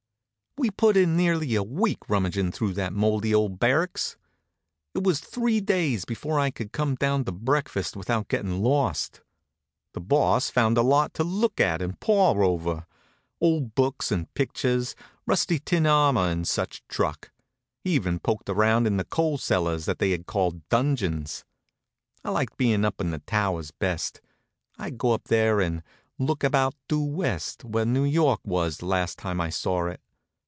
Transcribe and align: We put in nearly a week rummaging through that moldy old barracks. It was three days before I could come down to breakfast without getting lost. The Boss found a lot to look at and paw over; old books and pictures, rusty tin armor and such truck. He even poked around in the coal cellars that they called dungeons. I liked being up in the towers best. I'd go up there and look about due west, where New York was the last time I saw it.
We 0.57 0.69
put 0.69 0.97
in 0.97 1.15
nearly 1.15 1.55
a 1.55 1.63
week 1.63 2.09
rummaging 2.09 2.51
through 2.51 2.73
that 2.73 2.91
moldy 2.91 3.33
old 3.33 3.57
barracks. 3.57 4.17
It 4.93 5.01
was 5.01 5.21
three 5.21 5.61
days 5.61 6.03
before 6.03 6.39
I 6.39 6.51
could 6.51 6.73
come 6.73 6.95
down 6.95 7.23
to 7.23 7.31
breakfast 7.31 7.95
without 7.95 8.27
getting 8.27 8.61
lost. 8.61 9.21
The 9.93 10.01
Boss 10.01 10.49
found 10.49 10.77
a 10.77 10.81
lot 10.83 11.13
to 11.13 11.23
look 11.23 11.61
at 11.61 11.81
and 11.81 11.97
paw 12.01 12.31
over; 12.33 12.85
old 13.39 13.75
books 13.75 14.11
and 14.11 14.31
pictures, 14.33 14.93
rusty 15.25 15.57
tin 15.57 15.87
armor 15.87 16.27
and 16.29 16.45
such 16.45 16.83
truck. 16.89 17.31
He 17.81 17.91
even 17.91 18.19
poked 18.19 18.49
around 18.49 18.85
in 18.87 18.97
the 18.97 19.05
coal 19.05 19.37
cellars 19.37 19.85
that 19.85 19.99
they 19.99 20.15
called 20.17 20.67
dungeons. 20.67 21.45
I 22.25 22.31
liked 22.31 22.57
being 22.57 22.83
up 22.83 22.99
in 22.99 23.11
the 23.11 23.19
towers 23.19 23.71
best. 23.71 24.19
I'd 24.77 24.97
go 24.97 25.13
up 25.13 25.23
there 25.23 25.61
and 25.61 25.81
look 26.19 26.43
about 26.43 26.75
due 26.89 27.01
west, 27.05 27.63
where 27.63 27.85
New 27.85 28.03
York 28.05 28.41
was 28.43 28.79
the 28.79 28.85
last 28.87 29.17
time 29.17 29.39
I 29.39 29.49
saw 29.49 29.87
it. 29.87 30.01